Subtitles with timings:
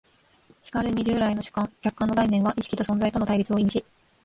[0.63, 3.85] しかるに従来の主観・客観の概念は意識と存在との対立を意味し、